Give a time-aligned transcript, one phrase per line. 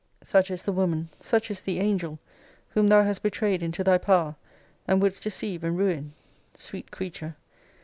[0.23, 2.17] Such is the woman, such is the angel,
[2.69, 4.35] whom thou hast betrayed into thy power,
[4.87, 6.15] and wouldst deceive and ruin.
[6.57, 7.35] Sweet creature!